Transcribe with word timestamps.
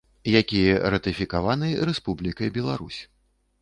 Якія 0.39 0.79
ратыфікаваны 0.95 1.71
Рэспублікай 1.93 2.57
Беларусь. 2.61 3.01